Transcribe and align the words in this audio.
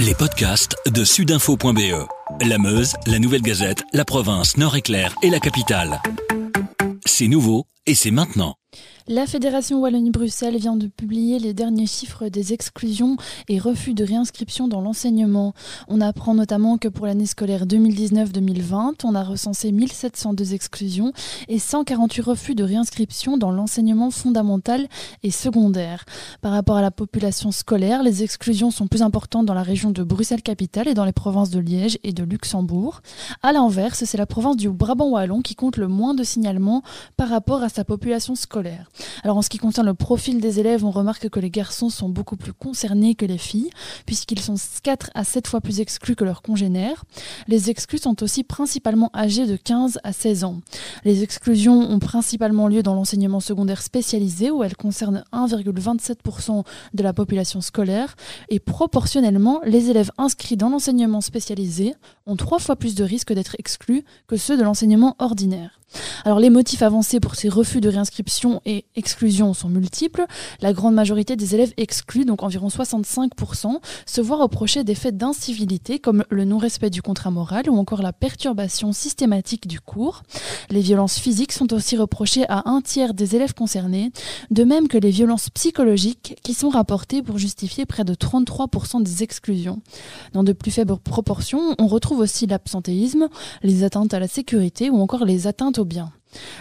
Les 0.00 0.14
podcasts 0.14 0.76
de 0.88 1.02
sudinfo.be. 1.02 2.06
La 2.42 2.58
Meuse, 2.58 2.94
la 3.06 3.18
Nouvelle 3.18 3.42
Gazette, 3.42 3.82
la 3.92 4.04
province 4.04 4.56
Nord-Éclair 4.56 5.12
et 5.22 5.30
la 5.30 5.40
capitale. 5.40 6.00
C'est 7.04 7.26
nouveau 7.26 7.66
et 7.84 7.96
c'est 7.96 8.12
maintenant. 8.12 8.54
La 9.10 9.26
Fédération 9.26 9.80
Wallonie-Bruxelles 9.80 10.58
vient 10.58 10.76
de 10.76 10.86
publier 10.86 11.38
les 11.38 11.54
derniers 11.54 11.86
chiffres 11.86 12.28
des 12.28 12.52
exclusions 12.52 13.16
et 13.48 13.58
refus 13.58 13.94
de 13.94 14.04
réinscription 14.04 14.68
dans 14.68 14.82
l'enseignement. 14.82 15.54
On 15.88 16.02
apprend 16.02 16.34
notamment 16.34 16.76
que 16.76 16.88
pour 16.88 17.06
l'année 17.06 17.24
scolaire 17.24 17.64
2019-2020, 17.64 18.96
on 19.04 19.14
a 19.14 19.24
recensé 19.24 19.72
1702 19.72 20.52
exclusions 20.52 21.14
et 21.48 21.58
148 21.58 22.20
refus 22.20 22.54
de 22.54 22.64
réinscription 22.64 23.38
dans 23.38 23.50
l'enseignement 23.50 24.10
fondamental 24.10 24.86
et 25.22 25.30
secondaire. 25.30 26.04
Par 26.42 26.52
rapport 26.52 26.76
à 26.76 26.82
la 26.82 26.90
population 26.90 27.50
scolaire, 27.50 28.02
les 28.02 28.22
exclusions 28.22 28.70
sont 28.70 28.88
plus 28.88 29.00
importantes 29.00 29.46
dans 29.46 29.54
la 29.54 29.62
région 29.62 29.90
de 29.90 30.02
Bruxelles-Capitale 30.02 30.86
et 30.86 30.92
dans 30.92 31.06
les 31.06 31.12
provinces 31.12 31.48
de 31.48 31.60
Liège 31.60 31.98
et 32.02 32.12
de 32.12 32.24
Luxembourg. 32.24 33.00
À 33.42 33.54
l'inverse, 33.54 34.04
c'est 34.04 34.18
la 34.18 34.26
province 34.26 34.56
du 34.56 34.68
Brabant-Wallon 34.68 35.40
qui 35.40 35.54
compte 35.54 35.78
le 35.78 35.88
moins 35.88 36.12
de 36.12 36.24
signalements 36.24 36.82
par 37.16 37.30
rapport 37.30 37.62
à 37.62 37.70
sa 37.70 37.84
population 37.84 38.34
scolaire. 38.34 38.67
Alors 39.24 39.36
en 39.36 39.42
ce 39.42 39.48
qui 39.48 39.58
concerne 39.58 39.86
le 39.86 39.94
profil 39.94 40.40
des 40.40 40.60
élèves, 40.60 40.84
on 40.84 40.90
remarque 40.90 41.28
que 41.28 41.40
les 41.40 41.50
garçons 41.50 41.90
sont 41.90 42.08
beaucoup 42.08 42.36
plus 42.36 42.52
concernés 42.52 43.14
que 43.14 43.26
les 43.26 43.38
filles, 43.38 43.70
puisqu'ils 44.06 44.40
sont 44.40 44.54
4 44.82 45.10
à 45.14 45.24
7 45.24 45.46
fois 45.46 45.60
plus 45.60 45.80
exclus 45.80 46.16
que 46.16 46.24
leurs 46.24 46.42
congénères. 46.42 47.04
Les 47.46 47.70
exclus 47.70 47.98
sont 47.98 48.22
aussi 48.22 48.44
principalement 48.44 49.10
âgés 49.14 49.46
de 49.46 49.56
15 49.56 49.98
à 50.04 50.12
16 50.12 50.44
ans. 50.44 50.60
Les 51.04 51.22
exclusions 51.22 51.80
ont 51.90 51.98
principalement 51.98 52.68
lieu 52.68 52.82
dans 52.82 52.94
l'enseignement 52.94 53.40
secondaire 53.40 53.82
spécialisé, 53.82 54.50
où 54.50 54.62
elles 54.62 54.76
concernent 54.76 55.24
1,27% 55.32 56.64
de 56.94 57.02
la 57.02 57.12
population 57.12 57.60
scolaire, 57.60 58.16
et 58.48 58.60
proportionnellement, 58.60 59.60
les 59.64 59.90
élèves 59.90 60.10
inscrits 60.18 60.56
dans 60.56 60.68
l'enseignement 60.68 61.20
spécialisé 61.20 61.94
ont 62.26 62.36
trois 62.36 62.58
fois 62.58 62.76
plus 62.76 62.94
de 62.94 63.04
risques 63.04 63.32
d'être 63.32 63.56
exclus 63.58 64.04
que 64.26 64.36
ceux 64.36 64.56
de 64.56 64.62
l'enseignement 64.62 65.16
ordinaire. 65.18 65.77
Alors 66.24 66.40
les 66.40 66.50
motifs 66.50 66.82
avancés 66.82 67.20
pour 67.20 67.34
ces 67.34 67.48
refus 67.48 67.80
de 67.80 67.88
réinscription 67.88 68.60
et 68.66 68.84
exclusion 68.96 69.54
sont 69.54 69.68
multiples. 69.68 70.26
La 70.60 70.72
grande 70.72 70.94
majorité 70.94 71.36
des 71.36 71.54
élèves 71.54 71.72
exclus, 71.76 72.24
donc 72.24 72.42
environ 72.42 72.68
65%, 72.68 73.78
se 74.06 74.20
voient 74.20 74.38
reprocher 74.38 74.84
des 74.84 74.94
faits 74.94 75.16
d'incivilité 75.16 75.98
comme 75.98 76.24
le 76.30 76.44
non-respect 76.44 76.90
du 76.90 77.02
contrat 77.02 77.30
moral 77.30 77.70
ou 77.70 77.76
encore 77.76 78.02
la 78.02 78.12
perturbation 78.12 78.92
systématique 78.92 79.66
du 79.66 79.80
cours. 79.80 80.22
Les 80.70 80.80
violences 80.80 81.18
physiques 81.18 81.52
sont 81.52 81.72
aussi 81.72 81.96
reprochées 81.96 82.44
à 82.48 82.68
un 82.68 82.80
tiers 82.80 83.14
des 83.14 83.36
élèves 83.36 83.54
concernés, 83.54 84.12
de 84.50 84.64
même 84.64 84.88
que 84.88 84.98
les 84.98 85.10
violences 85.10 85.50
psychologiques 85.50 86.36
qui 86.42 86.54
sont 86.54 86.68
rapportées 86.68 87.22
pour 87.22 87.38
justifier 87.38 87.86
près 87.86 88.04
de 88.04 88.14
33% 88.14 89.02
des 89.02 89.22
exclusions. 89.22 89.80
Dans 90.32 90.44
de 90.44 90.52
plus 90.52 90.70
faibles 90.70 90.96
proportions, 90.98 91.74
on 91.78 91.86
retrouve 91.86 92.20
aussi 92.20 92.46
l'absentéisme, 92.46 93.28
les 93.62 93.84
atteintes 93.84 94.12
à 94.14 94.20
la 94.20 94.28
sécurité 94.28 94.90
ou 94.90 95.00
encore 95.00 95.24
les 95.24 95.46
atteintes 95.46 95.77
bien. 95.84 96.12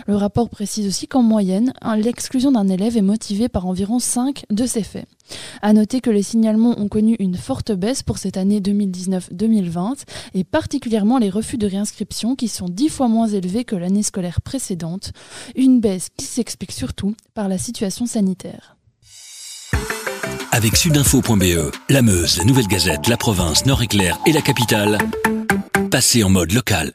Le 0.05 0.15
rapport 0.15 0.49
précise 0.49 0.87
aussi 0.87 1.07
qu'en 1.07 1.21
moyenne, 1.21 1.73
l'exclusion 1.97 2.51
d'un 2.51 2.67
élève 2.67 2.97
est 2.97 3.01
motivée 3.01 3.49
par 3.49 3.65
environ 3.65 3.99
5 3.99 4.45
de 4.49 4.65
ces 4.65 4.83
faits. 4.83 5.07
À 5.61 5.73
noter 5.73 5.99
que 5.99 6.09
les 6.09 6.23
signalements 6.23 6.79
ont 6.79 6.87
connu 6.87 7.15
une 7.19 7.35
forte 7.35 7.71
baisse 7.71 8.03
pour 8.03 8.17
cette 8.17 8.37
année 8.37 8.61
2019-2020 8.61 10.03
et 10.33 10.43
particulièrement 10.43 11.17
les 11.17 11.29
refus 11.29 11.57
de 11.57 11.67
réinscription 11.67 12.35
qui 12.35 12.47
sont 12.47 12.69
10 12.69 12.89
fois 12.89 13.07
moins 13.07 13.27
élevés 13.27 13.65
que 13.65 13.75
l'année 13.75 14.03
scolaire 14.03 14.41
précédente, 14.41 15.11
une 15.55 15.81
baisse 15.81 16.07
qui 16.15 16.25
s'explique 16.25 16.71
surtout 16.71 17.15
par 17.33 17.49
la 17.49 17.57
situation 17.57 18.05
sanitaire. 18.05 18.77
Avec 20.51 20.75
sudinfo.be, 20.75 21.71
la 21.89 22.01
Meuse, 22.01 22.37
la 22.37 22.45
Nouvelle 22.45 22.67
Gazette, 22.67 23.07
la 23.07 23.17
province 23.17 23.65
Nord-Éclair 23.65 24.17
et 24.25 24.31
la 24.31 24.41
capitale, 24.41 24.97
passez 25.91 26.23
en 26.23 26.29
mode 26.29 26.51
local. 26.51 26.93